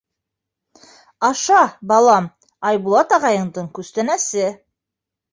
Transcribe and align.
—Аша, 1.27 1.59
балам, 1.91 2.29
Айбулат 2.69 3.13
ағайыңдың 3.17 3.69
күстәнәсе. 3.79 4.49